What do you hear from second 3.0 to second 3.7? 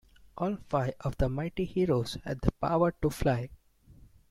to fly.